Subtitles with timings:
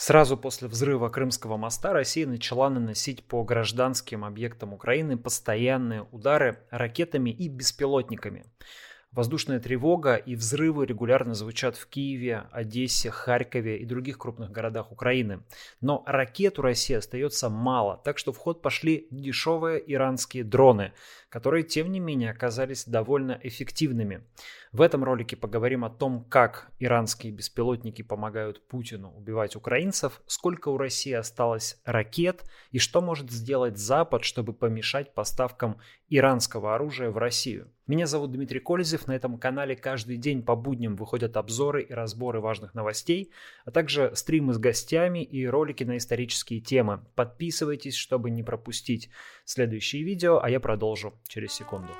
[0.00, 7.28] Сразу после взрыва Крымского моста Россия начала наносить по гражданским объектам Украины постоянные удары ракетами
[7.28, 8.46] и беспилотниками.
[9.12, 15.42] Воздушная тревога и взрывы регулярно звучат в Киеве, Одессе, Харькове и других крупных городах Украины.
[15.82, 20.94] Но ракет у России остается мало, так что в ход пошли дешевые иранские дроны,
[21.30, 24.24] которые, тем не менее, оказались довольно эффективными.
[24.72, 30.76] В этом ролике поговорим о том, как иранские беспилотники помогают Путину убивать украинцев, сколько у
[30.76, 37.70] России осталось ракет и что может сделать Запад, чтобы помешать поставкам иранского оружия в Россию.
[37.90, 39.08] Меня зовут Дмитрий Кользев.
[39.08, 43.32] На этом канале каждый день по будням выходят обзоры и разборы важных новостей,
[43.64, 47.04] а также стримы с гостями и ролики на исторические темы.
[47.16, 49.10] Подписывайтесь, чтобы не пропустить
[49.50, 51.92] следующие видео, а я продолжу через секунду.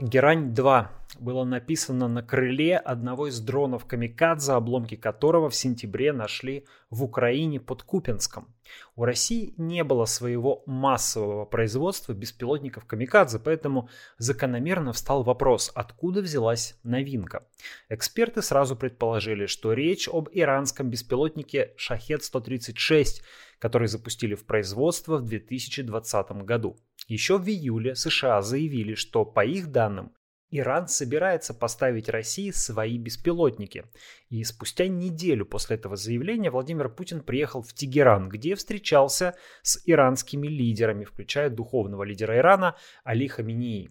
[0.00, 0.88] Герань-2
[1.20, 7.60] было написано на крыле одного из дронов Камикадзе, обломки которого в сентябре нашли в Украине
[7.60, 8.54] под Купинском.
[8.96, 13.88] У России не было своего массового производства беспилотников Камикадзе, поэтому
[14.18, 17.46] закономерно встал вопрос, откуда взялась новинка.
[17.88, 23.22] Эксперты сразу предположили, что речь об иранском беспилотнике Шахет-136,
[23.58, 26.76] который запустили в производство в 2020 году.
[27.06, 30.12] Еще в июле США заявили, что по их данным
[30.56, 33.84] Иран собирается поставить России свои беспилотники.
[34.30, 40.46] И спустя неделю после этого заявления Владимир Путин приехал в Тегеран, где встречался с иранскими
[40.46, 43.90] лидерами, включая духовного лидера Ирана Али Хаминии.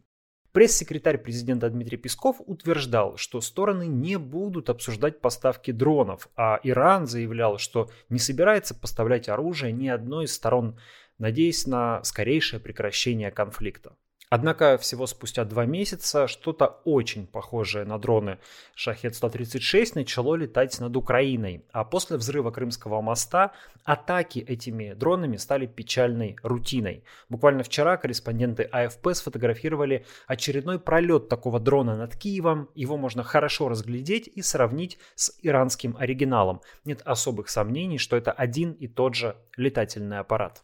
[0.54, 7.58] Пресс-секретарь президента Дмитрий Песков утверждал, что стороны не будут обсуждать поставки дронов, а Иран заявлял,
[7.58, 10.78] что не собирается поставлять оружие ни одной из сторон
[11.18, 13.96] надеясь на скорейшее прекращение конфликта.
[14.30, 18.40] Однако всего спустя два месяца что-то очень похожее на дроны
[18.76, 23.52] Шахет-136 начало летать над Украиной, а после взрыва Крымского моста
[23.84, 27.04] атаки этими дронами стали печальной рутиной.
[27.30, 32.70] Буквально вчера корреспонденты АФП сфотографировали очередной пролет такого дрона над Киевом.
[32.76, 36.62] Его можно хорошо разглядеть и сравнить с иранским оригиналом.
[36.86, 40.64] Нет особых сомнений, что это один и тот же летательный аппарат.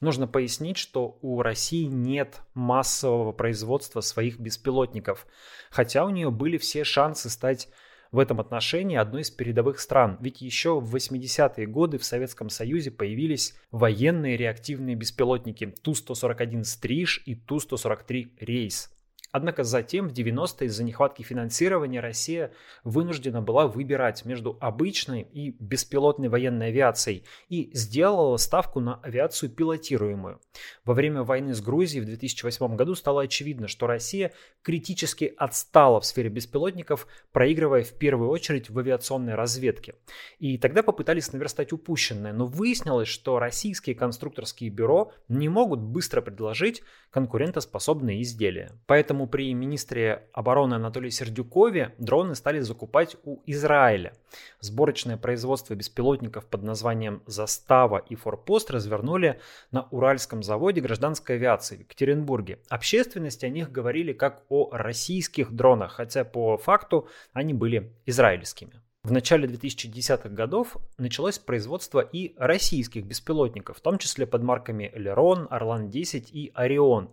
[0.00, 5.26] Нужно пояснить, что у России нет массового производства своих беспилотников,
[5.70, 7.68] хотя у нее были все шансы стать
[8.10, 10.16] в этом отношении одной из передовых стран.
[10.20, 17.34] Ведь еще в 80-е годы в Советском Союзе появились военные реактивные беспилотники Ту-141 «Стриж» и
[17.34, 18.90] Ту-143 «Рейс».
[19.32, 22.52] Однако затем, в 90-е, из-за нехватки финансирования, Россия
[22.84, 30.40] вынуждена была выбирать между обычной и беспилотной военной авиацией и сделала ставку на авиацию пилотируемую.
[30.84, 34.32] Во время войны с Грузией в 2008 году стало очевидно, что Россия
[34.62, 39.94] критически отстала в сфере беспилотников, проигрывая в первую очередь в авиационной разведке.
[40.38, 46.82] И тогда попытались наверстать упущенное, но выяснилось, что российские конструкторские бюро не могут быстро предложить
[47.10, 48.72] конкурентоспособные изделия.
[48.86, 54.14] Поэтому Поэтому при министре обороны Анатолии Сердюкове дроны стали закупать у Израиля.
[54.60, 59.38] Сборочное производство беспилотников под названием «Застава» и «Форпост» развернули
[59.72, 62.60] на Уральском заводе гражданской авиации в Екатеринбурге.
[62.70, 68.80] Общественности о них говорили как о российских дронах, хотя по факту они были израильскими.
[69.02, 75.48] В начале 2010-х годов началось производство и российских беспилотников, в том числе под марками Элерон,
[75.50, 77.10] Орлан-10 и Орион.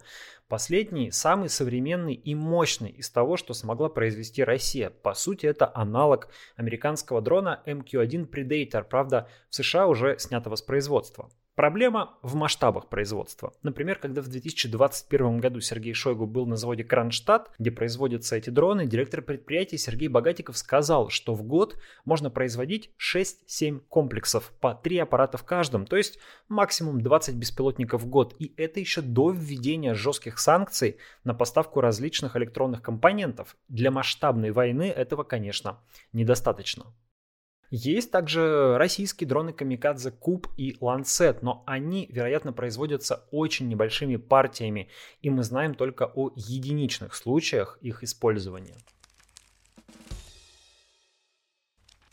[0.50, 4.90] Последний самый современный и мощный из того, что смогла произвести Россия.
[4.90, 6.28] По сути, это аналог
[6.58, 11.30] американского дрона MQ-1 Predator, правда, в США уже снятого с производства.
[11.58, 13.52] Проблема в масштабах производства.
[13.64, 18.86] Например, когда в 2021 году Сергей Шойгу был на заводе Кронштадт, где производятся эти дроны,
[18.86, 21.76] директор предприятия Сергей Богатиков сказал, что в год
[22.06, 28.08] можно производить 6-7 комплексов по 3 аппарата в каждом, то есть максимум 20 беспилотников в
[28.08, 28.36] год.
[28.38, 33.58] И это еще до введения жестких санкций на поставку различных электронных компонентов.
[33.68, 35.80] Для масштабной войны этого, конечно,
[36.14, 36.94] недостаточно.
[37.70, 44.88] Есть также российские дроны Камикадзе Куб и Ланцет, но они, вероятно, производятся очень небольшими партиями,
[45.22, 48.78] и мы знаем только о единичных случаях их использования.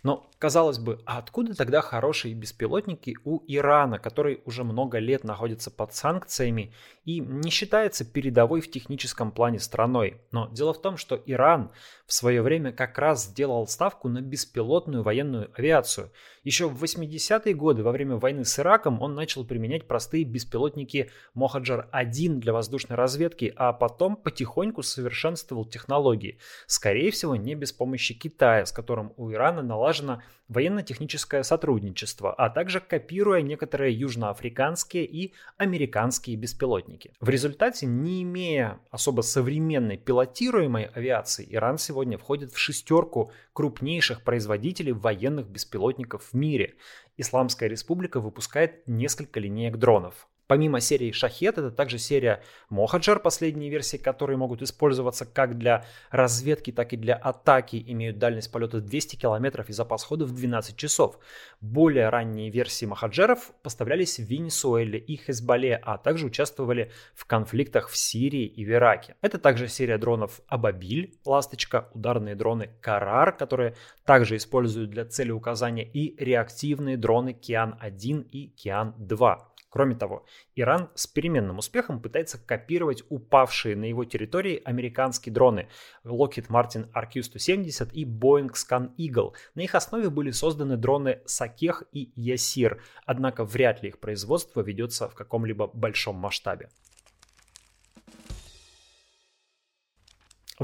[0.02, 5.70] Но Казалось бы, а откуда тогда хорошие беспилотники у Ирана, который уже много лет находится
[5.70, 6.74] под санкциями
[7.06, 10.20] и не считается передовой в техническом плане страной?
[10.32, 11.70] Но дело в том, что Иран
[12.06, 16.12] в свое время как раз сделал ставку на беспилотную военную авиацию.
[16.42, 22.34] Еще в 80-е годы во время войны с Ираком он начал применять простые беспилотники Мохаджар-1
[22.34, 26.38] для воздушной разведки, а потом потихоньку совершенствовал технологии.
[26.66, 32.80] Скорее всего, не без помощи Китая, с которым у Ирана налажена военно-техническое сотрудничество, а также
[32.80, 37.12] копируя некоторые южноафриканские и американские беспилотники.
[37.20, 44.92] В результате, не имея особо современной пилотируемой авиации, Иран сегодня входит в шестерку крупнейших производителей
[44.92, 46.74] военных беспилотников в мире.
[47.16, 50.28] Исламская республика выпускает несколько линеек дронов.
[50.46, 56.70] Помимо серии Шахет, это также серия Мохаджар, последние версии, которые могут использоваться как для разведки,
[56.70, 61.18] так и для атаки, имеют дальность полета 200 км и запас хода в 12 часов.
[61.62, 67.96] Более ранние версии Мохаджеров поставлялись в Венесуэле и Хезболле, а также участвовали в конфликтах в
[67.96, 69.16] Сирии и в Ираке.
[69.22, 75.84] Это также серия дронов Абабиль, Ласточка, ударные дроны Карар, которые также используют для цели указания,
[75.84, 79.53] и реактивные дроны Киан-1 и Киан-2.
[79.74, 80.24] Кроме того,
[80.54, 85.66] Иран с переменным успехом пытается копировать упавшие на его территории американские дроны
[86.04, 89.32] Lockheed Martin RQ-170 и Boeing Scan Eagle.
[89.56, 95.08] На их основе были созданы дроны Сакех и Ясир, однако вряд ли их производство ведется
[95.08, 96.70] в каком-либо большом масштабе.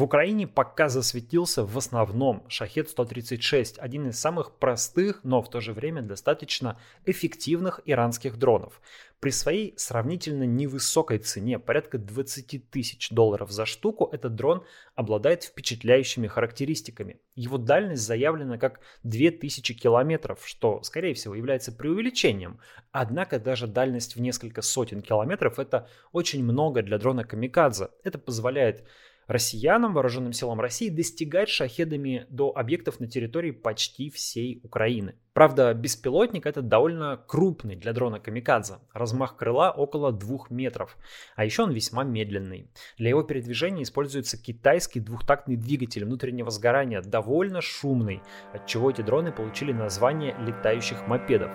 [0.00, 5.74] В Украине пока засветился в основном Шахет-136, один из самых простых, но в то же
[5.74, 8.80] время достаточно эффективных иранских дронов.
[9.20, 14.64] При своей сравнительно невысокой цене, порядка 20 тысяч долларов за штуку, этот дрон
[14.94, 17.20] обладает впечатляющими характеристиками.
[17.34, 22.58] Его дальность заявлена как 2000 километров, что, скорее всего, является преувеличением.
[22.90, 27.90] Однако даже дальность в несколько сотен километров– это очень много для дрона Камикадзе.
[28.02, 28.86] Это позволяет
[29.30, 35.14] россиянам, вооруженным силам России, достигать шахедами до объектов на территории почти всей Украины.
[35.32, 38.74] Правда, беспилотник это довольно крупный для дрона Камикадзе.
[38.92, 40.98] Размах крыла около 2 метров.
[41.36, 42.68] А еще он весьма медленный.
[42.98, 48.22] Для его передвижения используется китайский двухтактный двигатель внутреннего сгорания, довольно шумный,
[48.52, 51.52] от чего эти дроны получили название летающих мопедов.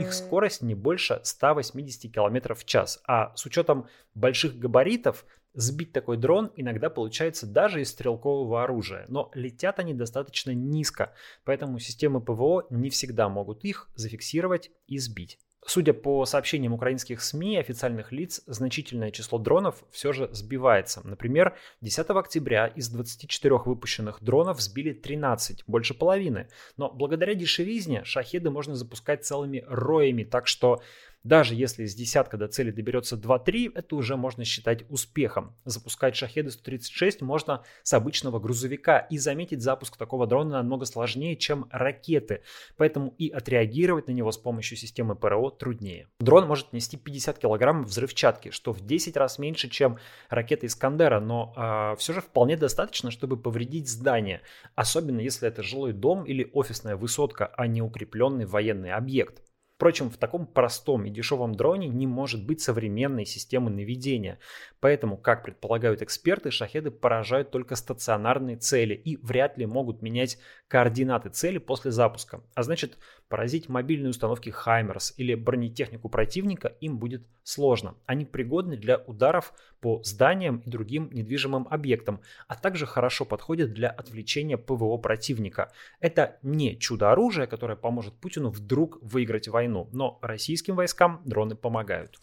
[0.00, 3.00] Их скорость не больше 180 км в час.
[3.06, 9.04] А с учетом больших габаритов, сбить такой дрон иногда получается даже из стрелкового оружия.
[9.08, 11.12] Но летят они достаточно низко,
[11.44, 15.38] поэтому системы ПВО не всегда могут их зафиксировать и сбить.
[15.66, 21.02] Судя по сообщениям украинских СМИ и официальных лиц, значительное число дронов все же сбивается.
[21.04, 26.48] Например, 10 октября из 24 выпущенных дронов сбили 13, больше половины.
[26.78, 30.82] Но благодаря дешевизне шахеды можно запускать целыми роями, так что
[31.22, 35.54] даже если с десятка до цели доберется 2-3, это уже можно считать успехом.
[35.64, 41.66] Запускать шахеды 136 можно с обычного грузовика, и заметить запуск такого дрона намного сложнее, чем
[41.70, 42.42] ракеты,
[42.76, 46.08] поэтому и отреагировать на него с помощью системы ПРО труднее.
[46.20, 51.52] Дрон может нести 50 килограммов взрывчатки, что в 10 раз меньше, чем ракета Искандера, но
[51.56, 54.40] э, а, все же вполне достаточно, чтобы повредить здание,
[54.74, 59.42] особенно если это жилой дом или офисная высотка, а не укрепленный военный объект.
[59.80, 64.38] Впрочем, в таком простом и дешевом дроне не может быть современной системы наведения.
[64.78, 70.36] Поэтому, как предполагают эксперты, шахеды поражают только стационарные цели и вряд ли могут менять
[70.68, 72.42] координаты цели после запуска.
[72.54, 72.98] А значит,
[73.30, 77.94] Поразить мобильные установки Хаймерс или бронетехнику противника им будет сложно.
[78.04, 83.88] Они пригодны для ударов по зданиям и другим недвижимым объектам, а также хорошо подходят для
[83.88, 85.70] отвлечения ПВО противника.
[86.00, 92.18] Это не чудо-оружие, которое поможет Путину вдруг выиграть войну, но российским войскам дроны помогают.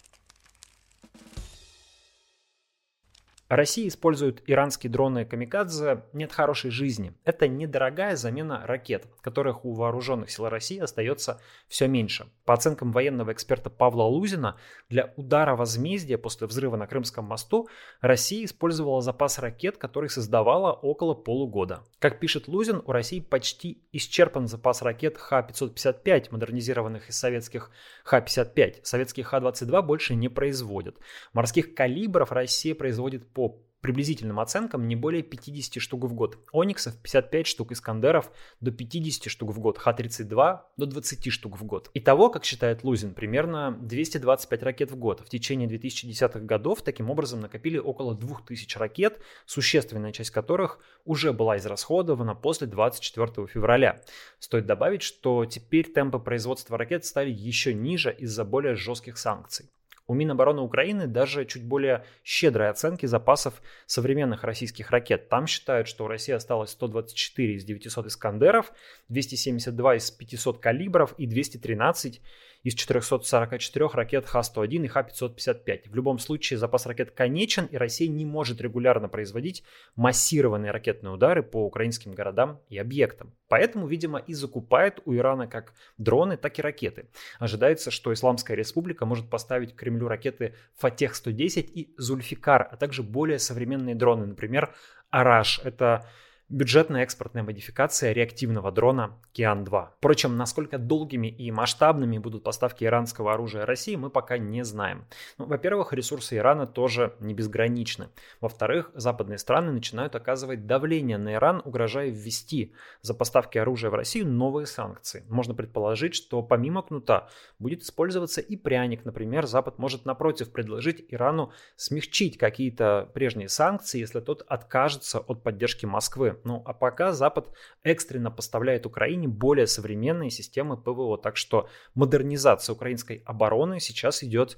[3.49, 7.13] Россия использует иранские дроны «Камикадзе» нет хорошей жизни.
[7.23, 11.39] Это недорогая замена ракет, которых у вооруженных сил России остается
[11.69, 12.27] все меньше.
[12.43, 14.57] По оценкам военного эксперта Павла Лузина,
[14.89, 17.69] для удара возмездия после взрыва на Крымском мосту
[18.01, 21.83] Россия использовала запас ракет, который создавала около полугода.
[21.99, 27.71] Как пишет Лузин, у России почти исчерпан запас ракет Х-555, модернизированных из советских
[28.03, 28.81] Х-55.
[28.83, 30.97] Советские Х-22 больше не производят.
[31.31, 36.39] Морских калибров Россия производит по приблизительным оценкам не более 50 штук в год.
[36.51, 41.91] Ониксов 55 штук, Искандеров до 50 штук в год, Х-32 до 20 штук в год.
[41.94, 45.22] Итого, как считает Лузин, примерно 225 ракет в год.
[45.22, 51.58] В течение 2010-х годов таким образом накопили около 2000 ракет, существенная часть которых уже была
[51.58, 54.01] израсходована после 24 февраля.
[54.39, 59.70] Стоит добавить, что теперь темпы производства ракет стали еще ниже из-за более жестких санкций.
[60.07, 65.27] У Минобороны Украины даже чуть более щедрые оценки запасов современных российских ракет.
[65.27, 68.71] Там считают, что у России осталось 124 из 900 «Искандеров»,
[69.09, 72.21] 272 из 500 калибров и 213
[72.67, 75.89] из 444 ракет Х-101 и Х-555.
[75.89, 79.63] В любом случае запас ракет конечен, и Россия не может регулярно производить
[79.95, 83.33] массированные ракетные удары по украинским городам и объектам.
[83.47, 87.09] Поэтому, видимо, и закупает у Ирана как дроны, так и ракеты.
[87.39, 93.95] Ожидается, что Исламская республика может поставить Кремлю ракеты Фатех-110 и Зульфикар, а также более современные
[93.95, 94.75] дроны, например,
[95.09, 95.62] Араш.
[95.63, 96.05] Это
[96.49, 99.89] бюджетная экспортная модификация реактивного дрона Киан-2.
[99.97, 105.05] Впрочем, насколько долгими и масштабными будут поставки иранского оружия России, мы пока не знаем.
[105.37, 108.09] Ну, во-первых, ресурсы Ирана тоже не безграничны.
[108.39, 114.27] Во-вторых, западные страны начинают оказывать давление на Иран, угрожая ввести за поставки оружия в Россию
[114.27, 115.25] новые санкции.
[115.27, 117.27] Можно предположить, что помимо кнута
[117.59, 119.03] будет использоваться и пряник.
[119.03, 125.85] Например, Запад может напротив предложить Ирану смягчить какие-то прежние санкции, если тот откажется от поддержки
[125.85, 126.37] Москвы.
[126.46, 127.50] Ну а пока Запад
[127.84, 134.58] экстренно поставляет Украине более современные системы ПВО, так что модернизация украинской обороны сейчас идет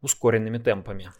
[0.00, 1.10] ускоренными темпами.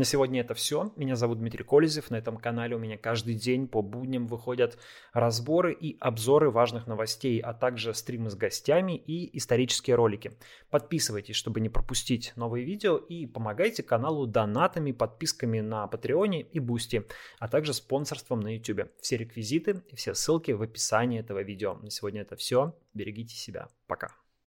[0.00, 0.94] На сегодня это все.
[0.96, 2.08] Меня зовут Дмитрий Колезев.
[2.10, 4.78] На этом канале у меня каждый день по будням выходят
[5.12, 10.32] разборы и обзоры важных новостей, а также стримы с гостями и исторические ролики.
[10.70, 17.04] Подписывайтесь, чтобы не пропустить новые видео и помогайте каналу донатами, подписками на Патреоне и Бусти,
[17.38, 18.88] а также спонсорством на YouTube.
[19.02, 21.74] Все реквизиты и все ссылки в описании этого видео.
[21.74, 22.74] На сегодня это все.
[22.94, 23.68] Берегите себя.
[23.86, 24.19] Пока.